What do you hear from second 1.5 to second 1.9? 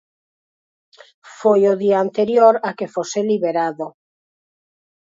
o